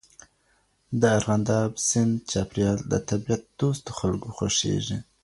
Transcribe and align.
د 0.99 1.01
ارغنداب 1.17 1.71
سیند 1.87 2.13
چاپېریال 2.31 2.77
د 2.91 2.93
طبیعت 3.09 3.43
دوستو 3.59 3.89
خلکو 3.99 4.27
خوښیږي. 4.37 4.97